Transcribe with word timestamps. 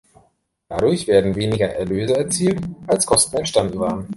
Dadurch 0.67 1.05
werden 1.05 1.35
weniger 1.35 1.69
Erlöse 1.75 2.17
erzielt 2.17 2.59
als 2.87 3.05
Kosten 3.05 3.37
entstanden 3.37 3.77
waren. 3.79 4.09